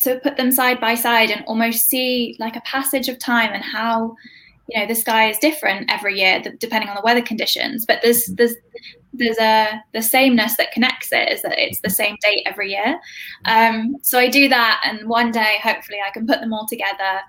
[0.00, 3.64] to put them side by side and almost see like a passage of time and
[3.64, 4.14] how
[4.68, 8.26] you know the sky is different every year depending on the weather conditions but there's
[8.26, 8.54] there's
[9.16, 12.98] there's a the sameness that connects it is that it's the same date every year
[13.44, 17.20] um, so i do that and one day hopefully i can put them all together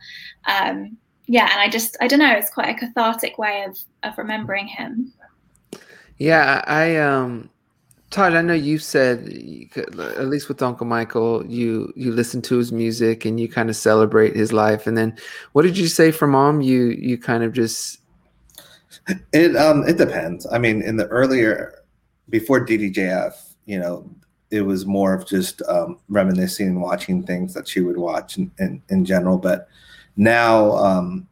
[0.45, 4.17] um, yeah and i just i don't know it's quite a cathartic way of of
[4.17, 5.12] remembering him
[6.17, 7.50] yeah i um
[8.12, 9.28] Taj, I know you said
[9.76, 13.76] at least with Uncle Michael, you you listen to his music and you kind of
[13.76, 14.88] celebrate his life.
[14.88, 15.17] And then,
[15.52, 16.62] what did you say for mom?
[16.62, 18.00] You you kind of just
[19.34, 20.48] it um it depends.
[20.52, 21.84] I mean, in the earlier
[22.30, 23.34] before DDJF,
[23.65, 24.10] you know,
[24.52, 28.52] it was more of just um, reminiscing and watching things that she would watch in,
[28.60, 29.38] in, in general.
[29.38, 29.68] But
[30.15, 31.28] now um,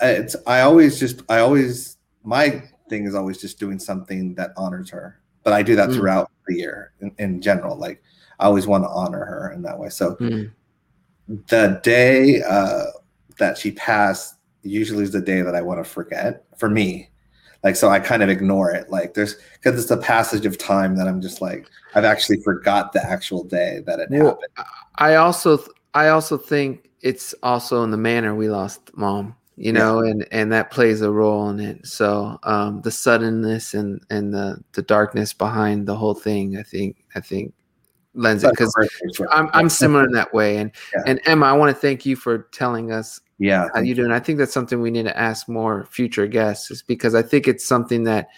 [0.00, 4.90] it's I always just I always my thing is always just doing something that honors
[4.90, 5.20] her.
[5.44, 5.94] But I do that mm.
[5.94, 7.76] throughout the year in, in, general.
[7.76, 8.02] Like
[8.38, 9.88] I always want to honor her in that way.
[9.88, 10.50] So mm.
[11.28, 12.84] the day uh,
[13.38, 17.10] that she passed usually is the day that I want to forget for me.
[17.64, 18.88] Like so I kind of ignore it.
[18.90, 22.92] Like there's because it's a passage of time that I'm just like I've actually forgot
[22.92, 24.68] the actual day that it well, happened.
[24.96, 25.58] I also
[25.94, 30.10] I also think it's also in the manner we lost mom you know yeah.
[30.10, 34.62] and and that plays a role in it so um the suddenness and and the
[34.72, 37.52] the darkness behind the whole thing i think i think
[38.14, 38.72] lends it because
[39.30, 41.02] i'm i'm similar in that way and yeah.
[41.06, 44.14] and emma i want to thank you for telling us yeah how you do and
[44.14, 47.46] i think that's something we need to ask more future guests is because i think
[47.46, 48.28] it's something that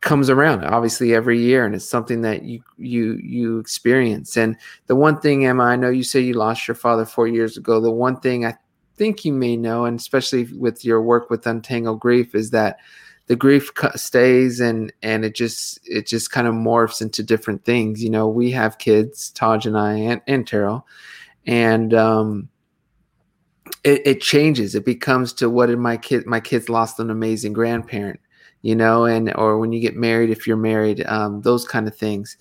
[0.00, 4.36] comes around obviously every year and it's something that you you you experience.
[4.36, 7.56] And the one thing emma i know you say you lost your father four years
[7.56, 7.80] ago.
[7.80, 8.54] The one thing i
[8.96, 12.78] think you may know, and especially with your work with Untangled Grief, is that
[13.26, 18.02] the grief stays and and it just it just kind of morphs into different things.
[18.02, 20.86] You know, we have kids, Taj and I, and, and Terrell,
[21.46, 22.48] and um,
[23.86, 24.74] it, it changes.
[24.74, 26.26] It becomes to what did my kid?
[26.26, 28.20] My kids lost an amazing grandparent,
[28.62, 31.96] you know, and or when you get married, if you're married, um, those kind of
[31.96, 32.36] things.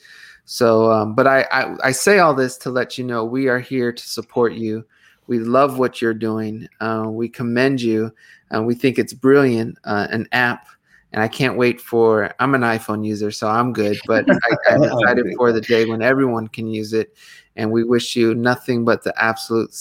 [0.46, 3.60] So, um, but I, I I say all this to let you know we are
[3.60, 4.86] here to support you.
[5.28, 6.68] We love what you're doing.
[6.82, 8.12] Uh, we commend you.
[8.52, 10.68] and we think it's brilliant, uh, an app.
[11.16, 12.36] And I can't wait for.
[12.42, 13.98] I'm an iPhone user, so I'm good.
[14.06, 14.30] But
[14.70, 17.16] I, am excited for the day when everyone can use it.
[17.56, 19.74] And we wish you nothing but the absolute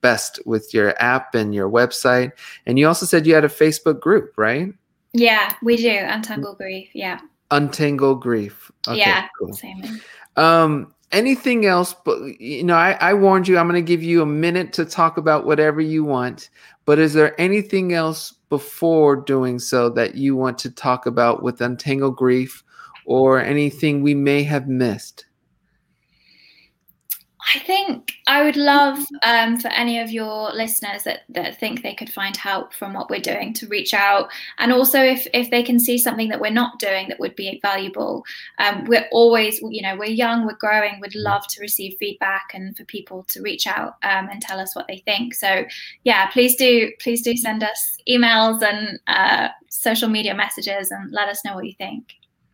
[0.00, 2.30] best with your app and your website.
[2.66, 4.72] And you also said you had a Facebook group, right?
[5.12, 5.90] Yeah, we do.
[5.90, 6.88] Untangle Grief.
[6.94, 7.18] Yeah.
[7.50, 8.70] Untangle Grief.
[8.86, 9.26] Okay, yeah.
[9.40, 9.52] Cool.
[9.54, 10.00] Same.
[10.36, 14.22] Um, anything else but you know I, I warned you i'm going to give you
[14.22, 16.50] a minute to talk about whatever you want
[16.84, 21.62] but is there anything else before doing so that you want to talk about with
[21.62, 22.62] untangled grief
[23.06, 25.24] or anything we may have missed
[27.52, 31.94] I think I would love um, for any of your listeners that, that think they
[31.94, 34.30] could find help from what we're doing to reach out.
[34.58, 37.58] And also, if, if they can see something that we're not doing that would be
[37.60, 38.24] valuable,
[38.58, 42.76] um, we're always, you know, we're young, we're growing, we'd love to receive feedback and
[42.76, 45.34] for people to reach out um, and tell us what they think.
[45.34, 45.64] So,
[46.04, 51.28] yeah, please do, please do send us emails and uh, social media messages and let
[51.28, 52.12] us know what you think.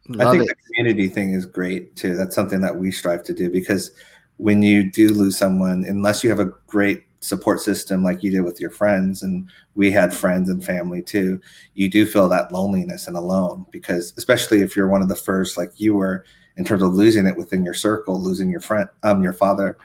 [0.09, 0.57] Love I think it.
[0.57, 2.17] the community thing is great too.
[2.17, 3.91] That's something that we strive to do because
[4.39, 8.43] when you do lose someone, unless you have a great support system like you did
[8.43, 11.41] with your friends, and we had friends and family too,
[11.75, 15.57] you do feel that loneliness and alone because, especially if you're one of the first,
[15.57, 16.25] like you were,
[16.57, 19.77] in terms of losing it within your circle, losing your friend, um, your father,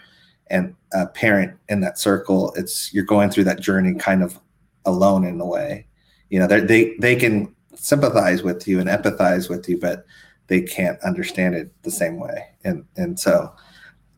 [0.47, 4.39] and a parent in that circle, it's you're going through that journey kind of
[4.85, 5.85] alone in a way.
[6.29, 10.05] You know, they they can sympathize with you and empathize with you, but
[10.47, 12.49] they can't understand it the same way.
[12.63, 13.53] And and so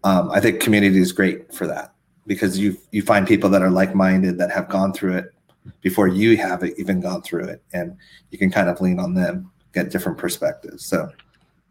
[0.04, 1.94] um, I think community is great for that
[2.28, 5.34] because you you find people that are like minded that have gone through it
[5.82, 7.96] before you have even gone through it, and
[8.32, 10.86] you can kind of lean on them, get different perspectives.
[10.86, 11.10] So,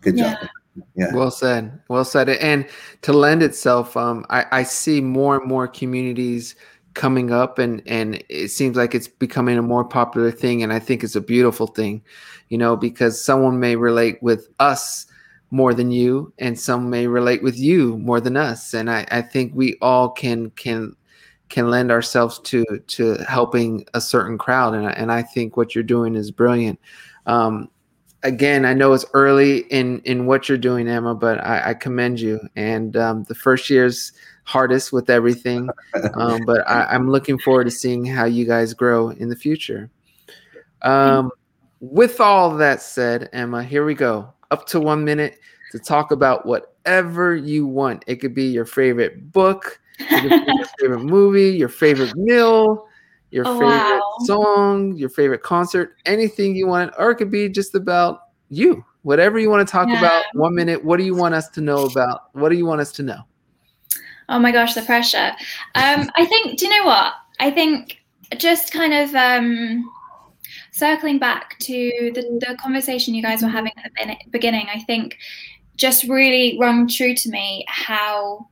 [0.01, 0.35] good yeah.
[0.35, 0.49] job.
[0.95, 1.15] Yeah.
[1.15, 1.81] Well said.
[1.89, 2.31] Well said.
[2.31, 2.67] And
[3.03, 6.55] to lend itself, um, I, I see more and more communities
[6.95, 10.79] coming up and and it seems like it's becoming a more popular thing and i
[10.79, 12.03] think it's a beautiful thing
[12.51, 15.07] you know because someone may relate with us
[15.53, 18.73] more than you and some may relate with you more than us.
[18.73, 20.97] And i, I think we all can can
[21.51, 24.75] can lend ourselves to to helping a certain crowd.
[24.75, 26.81] And, and i think what you're doing is brilliant.
[27.27, 27.69] Um,
[28.25, 32.19] again i know it's early in in what you're doing emma but i, I commend
[32.19, 32.41] you.
[32.57, 34.13] And um, the first year's
[34.45, 35.69] hardest with everything.
[36.15, 39.91] Um, but I, am looking forward to seeing how you guys grow in the future.
[40.83, 41.31] Um,
[41.81, 45.41] with all that said emma here we go up to one minute
[45.73, 48.05] to talk about whatever you want.
[48.07, 50.45] It could be your favorite book, your
[50.79, 52.87] favorite movie, your favorite meal,
[53.31, 54.15] your oh, favorite wow.
[54.25, 58.85] song, your favorite concert, anything you want, or it could be just about you.
[59.03, 59.99] Whatever you want to talk yeah.
[59.99, 60.85] about, one minute.
[60.85, 62.29] What do you want us to know about?
[62.35, 63.23] What do you want us to know?
[64.29, 65.33] Oh my gosh, the pressure.
[65.75, 67.15] Um, I think, do you know what?
[67.41, 67.99] I think
[68.37, 69.91] just kind of um,
[70.73, 75.19] circling back to the, the conversation you guys were having at the beginning, I think
[75.77, 78.49] just really rung true to me how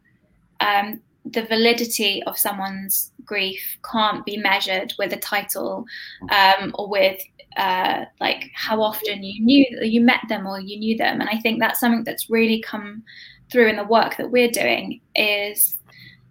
[0.60, 5.84] um, the validity of someone's grief can't be measured with a title
[6.30, 7.20] um, or with
[7.56, 11.20] uh, like how often you knew that you met them or you knew them.
[11.20, 13.02] And i think that's something that's really come
[13.50, 15.76] through in the work that we're doing is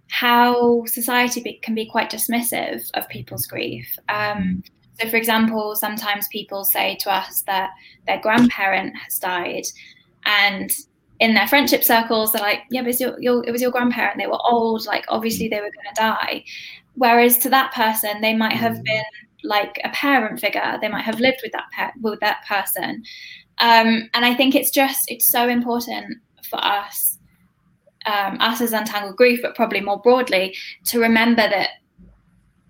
[0.10, 3.98] how society be, can be quite dismissive of people's grief.
[4.08, 4.64] Um,
[5.00, 7.72] so for example sometimes people say to us that
[8.08, 9.66] their grandparent has died
[10.26, 10.72] and
[11.20, 14.18] in their friendship circles, they're like, yeah, but your, your, it was your grandparent.
[14.18, 14.86] They were old.
[14.86, 16.46] Like, obviously, they were going to die.
[16.96, 18.84] Whereas to that person, they might have mm.
[18.86, 19.04] been
[19.44, 20.78] like a parent figure.
[20.82, 23.04] They might have lived with that pe- with that person.
[23.58, 26.18] Um, and I think it's just it's so important
[26.50, 27.18] for us,
[28.06, 31.70] um, us as untangled grief, but probably more broadly, to remember that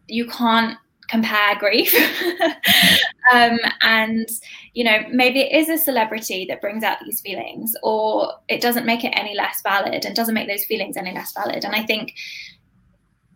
[0.07, 0.77] you can't
[1.09, 1.93] compare grief.
[3.33, 4.29] um, and,
[4.73, 8.85] you know, maybe it is a celebrity that brings out these feelings, or it doesn't
[8.85, 11.65] make it any less valid and doesn't make those feelings any less valid.
[11.65, 12.13] And I think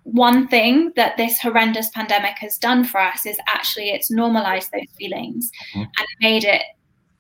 [0.04, 4.92] one thing that this horrendous pandemic has done for us is actually it's normalized those
[4.98, 5.82] feelings mm-hmm.
[5.82, 6.62] and made it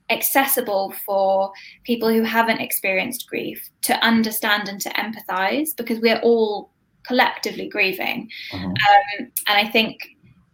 [0.10, 1.52] accessible for
[1.86, 6.72] people who haven't experienced grief to understand and to empathize because we're all
[7.08, 8.30] collectively grieving.
[8.52, 8.66] Mm-hmm.
[8.66, 10.00] Um, and I think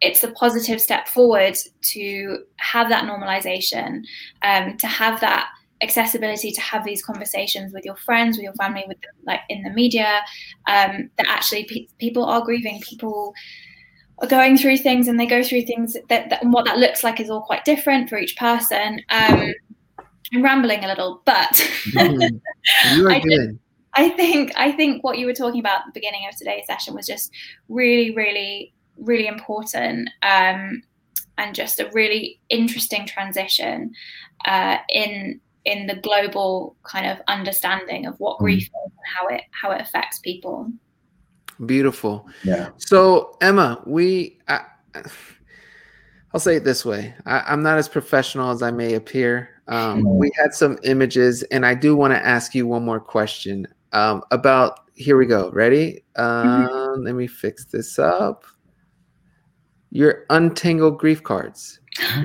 [0.01, 4.03] it's a positive step forward to have that normalization,
[4.43, 5.49] um, to have that
[5.81, 9.63] accessibility to have these conversations with your friends, with your family, with the, like in
[9.63, 10.21] the media.
[10.67, 13.33] Um, that actually pe- people are grieving, people
[14.19, 17.03] are going through things, and they go through things that, that and what that looks
[17.03, 19.01] like is all quite different for each person.
[19.09, 19.53] Um,
[20.33, 21.53] I'm rambling a little, but
[21.93, 23.07] mm-hmm.
[23.07, 23.55] I.
[23.95, 26.93] I think I think what you were talking about at the beginning of today's session
[26.93, 27.31] was just
[27.69, 30.81] really, really really important um,
[31.37, 33.91] and just a really interesting transition
[34.45, 38.87] uh, in in the global kind of understanding of what grief mm.
[38.87, 40.71] is and how it how it affects people.
[41.65, 42.27] Beautiful.
[42.43, 42.69] Yeah.
[42.77, 44.39] So Emma, we.
[44.47, 44.61] I,
[46.33, 49.49] I'll say it this way: I, am not as professional as I may appear.
[49.67, 50.15] Um, mm.
[50.15, 54.23] We had some images, and I do want to ask you one more question um,
[54.31, 54.81] about.
[54.95, 55.49] Here we go.
[55.51, 56.03] Ready?
[56.17, 57.03] mm-hmm.
[57.03, 58.43] Let me fix this up
[59.91, 61.79] your untangled grief cards.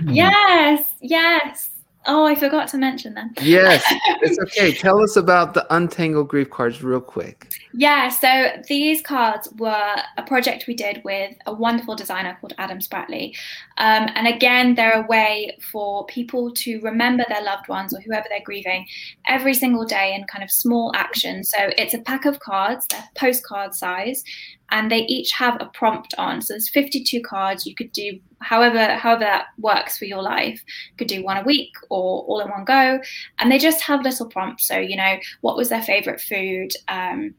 [0.07, 1.71] Yes, yes.
[2.07, 3.33] Oh, I forgot to mention them.
[3.41, 3.83] Yes,
[4.21, 4.75] it's okay.
[4.75, 7.51] Tell us about the untangled grief cards real quick.
[7.73, 12.79] Yeah, so these cards were a project we did with a wonderful designer called Adam
[12.79, 13.35] Spratley.
[13.79, 18.27] Um, and again, they're a way for people to remember their loved ones or whoever
[18.29, 18.87] they're grieving
[19.27, 21.51] every single day in kind of small actions.
[21.51, 24.23] So it's a pack of cards, they're postcard size,
[24.71, 26.43] and they each have a prompt on.
[26.43, 27.67] So there's 52 cards.
[27.67, 30.63] You could do however however that works for your life.
[30.91, 33.01] You could do one a week or all in one go,
[33.39, 34.67] and they just have little prompts.
[34.67, 36.73] So you know what was their favorite food.
[36.89, 37.35] Um,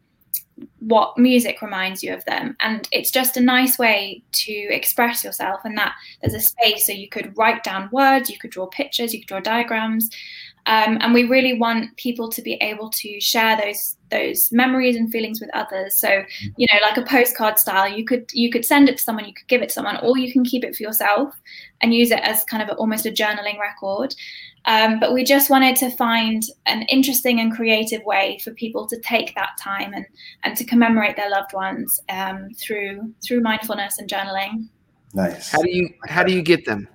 [0.80, 5.60] what music reminds you of them and it's just a nice way to express yourself
[5.66, 9.14] and that there's a space so you could write down words you could draw pictures
[9.14, 10.10] you could draw diagrams
[10.68, 15.12] um, and we really want people to be able to share those those memories and
[15.12, 16.00] feelings with others.
[16.00, 16.24] So
[16.58, 19.34] you know like a postcard style you could you could send it to someone you
[19.34, 21.34] could give it to someone or you can keep it for yourself
[21.82, 24.16] and use it as kind of a, almost a journaling record.
[24.68, 29.00] Um, but we just wanted to find an interesting and creative way for people to
[29.02, 30.06] take that time and
[30.44, 34.68] and to commemorate their loved ones um, through through mindfulness and journaling.
[35.14, 35.52] Nice.
[35.52, 36.88] How do you how do you get them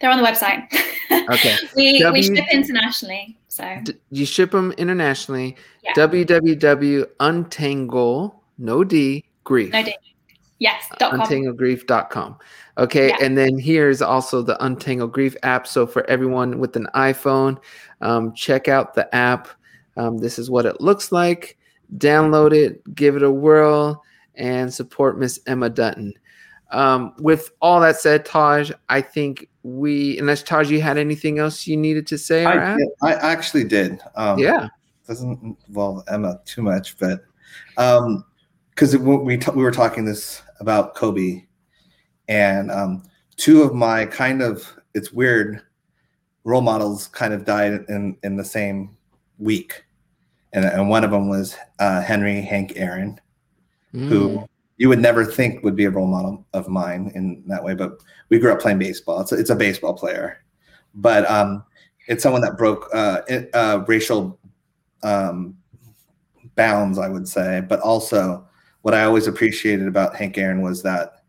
[0.00, 0.66] they're on the website.
[1.30, 1.56] Okay.
[1.76, 3.36] we, w- we ship internationally.
[3.48, 5.56] So d- you ship them internationally.
[5.84, 5.92] Yeah.
[5.92, 9.72] www.untangle, no D, grief.
[9.72, 9.94] No D.
[10.58, 10.84] Yes.
[10.98, 12.38] Dot untanglegrief.com.
[12.78, 13.08] Okay.
[13.08, 13.16] Yeah.
[13.20, 15.66] And then here's also the Untangle Grief app.
[15.66, 17.58] So for everyone with an iPhone,
[18.00, 19.48] um, check out the app.
[19.98, 21.58] Um, this is what it looks like.
[21.98, 24.02] Download it, give it a whirl,
[24.36, 26.14] and support Miss Emma Dutton.
[26.72, 31.66] Um, with all that said, Taj, I think we, unless Taj, you had anything else
[31.66, 32.44] you needed to say?
[32.44, 34.00] I, did, I actually did.
[34.16, 34.68] Um, yeah.
[35.06, 37.24] Doesn't involve Emma too much, but
[37.76, 41.44] because um, we, t- we were talking this about Kobe,
[42.28, 43.02] and um,
[43.36, 45.60] two of my kind of, it's weird,
[46.44, 48.96] role models kind of died in, in the same
[49.38, 49.84] week.
[50.54, 53.20] And, and one of them was uh, Henry Hank Aaron,
[53.94, 54.08] mm.
[54.08, 54.48] who
[54.82, 57.72] you would never think would be a role model of mine in that way.
[57.72, 59.20] But we grew up playing baseball.
[59.20, 60.44] It's a, it's a baseball player,
[60.92, 61.62] but um,
[62.08, 63.20] it's someone that broke uh,
[63.54, 64.40] uh, racial
[65.04, 65.56] um,
[66.56, 67.60] bounds, I would say.
[67.60, 68.44] But also,
[68.80, 71.22] what I always appreciated about Hank Aaron was that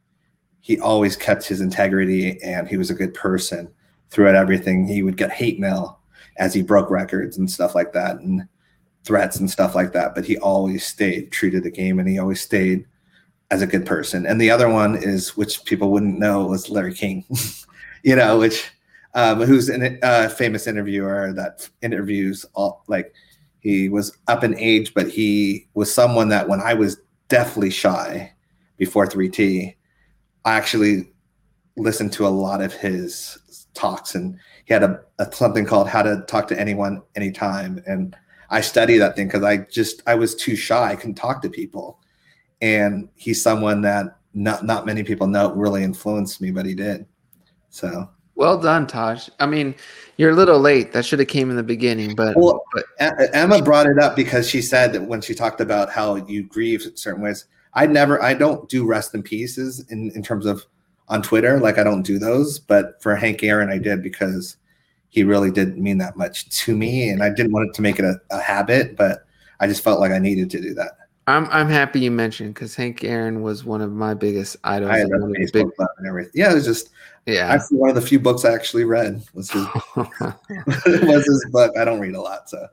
[0.62, 3.72] he always kept his integrity and he was a good person
[4.10, 4.88] throughout everything.
[4.88, 5.99] He would get hate mail
[6.38, 8.16] as he broke records and stuff like that.
[8.16, 8.47] And
[9.04, 10.16] threats and stuff like that.
[10.16, 12.88] But he always stayed true to the game, and he always stayed
[13.54, 14.26] as a good person.
[14.26, 17.24] And the other one is, which people wouldn't know, was Larry King.
[18.04, 18.72] you know, which
[19.14, 23.14] um, who's a uh, famous interviewer that interviews all like
[23.60, 26.97] he was up in age, but he was someone that when I was
[27.30, 28.34] deathly shy
[28.78, 29.76] before 3T,
[30.45, 31.14] I actually
[31.78, 36.01] listened to a lot of his talks and he had a, a something called how
[36.01, 38.16] to talk to anyone anytime and
[38.51, 41.49] i study that thing because i just i was too shy i couldn't talk to
[41.49, 41.99] people
[42.64, 47.05] and he's someone that not not many people know really influenced me but he did
[47.70, 49.76] so well done taj i mean
[50.18, 52.86] you're a little late that should have came in the beginning but, well, but
[53.34, 56.88] emma brought it up because she said that when she talked about how you grieve
[56.95, 60.66] certain ways i never i don't do rest in pieces in in terms of
[61.07, 61.59] on Twitter.
[61.59, 64.57] Like I don't do those, but for Hank Aaron, I did because
[65.09, 67.99] he really didn't mean that much to me, and I didn't want it to make
[67.99, 69.26] it a, a habit, but
[69.59, 70.93] I just felt like I needed to do that.
[71.28, 74.91] I'm I'm happy you mentioned because Hank Aaron was one of my biggest idols.
[74.91, 76.32] I had a Facebook big, and everything.
[76.36, 76.89] Yeah, it was just
[77.26, 77.47] yeah.
[77.47, 79.65] Actually, one of the few books I actually read was his
[79.95, 81.71] was his book.
[81.78, 82.67] I don't read a lot, so.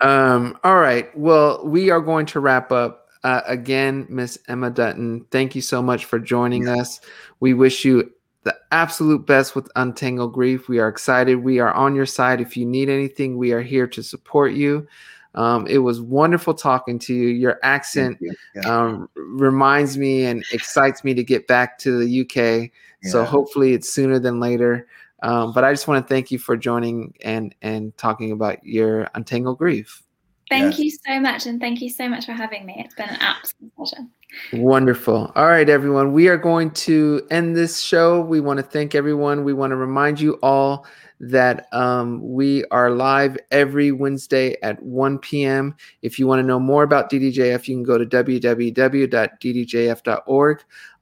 [0.00, 0.58] Um.
[0.62, 1.16] All right.
[1.18, 3.08] Well, we are going to wrap up.
[3.22, 6.76] Uh, again, Miss Emma Dutton, thank you so much for joining yeah.
[6.76, 7.00] us.
[7.40, 8.10] We wish you
[8.44, 10.68] the absolute best with Untangled Grief.
[10.68, 11.36] We are excited.
[11.36, 12.40] We are on your side.
[12.40, 14.86] If you need anything, we are here to support you.
[15.34, 17.28] Um, it was wonderful talking to you.
[17.28, 18.34] Your accent you.
[18.54, 18.62] Yeah.
[18.62, 22.70] Um, reminds me and excites me to get back to the UK.
[23.02, 23.10] Yeah.
[23.10, 24.86] So hopefully it's sooner than later.
[25.22, 29.08] Um, but I just want to thank you for joining and and talking about your
[29.14, 30.02] untangled grief.
[30.48, 30.80] Thank yes.
[30.80, 32.74] you so much, and thank you so much for having me.
[32.84, 34.04] It's been an absolute pleasure.
[34.52, 35.30] Wonderful.
[35.36, 36.12] All right, everyone.
[36.12, 38.20] We are going to end this show.
[38.20, 39.44] We want to thank everyone.
[39.44, 40.86] We want to remind you all
[41.20, 45.76] that um, we are live every Wednesday at 1 p.m.
[46.00, 48.64] If you want to know more about DDJF, you can go to www.ddjf.org.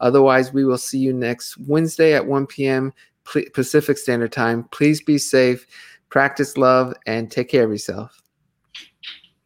[0.00, 2.92] Otherwise, we will see you next Wednesday at 1 p.m.
[3.54, 4.64] Pacific Standard Time.
[4.72, 5.66] Please be safe,
[6.08, 8.20] practice love, and take care of yourself.